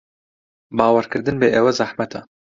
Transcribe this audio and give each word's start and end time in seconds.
باوەڕکردن 0.77 1.35
بە 1.41 1.47
ئێوە 1.53 1.71
زەحمەتە. 1.79 2.21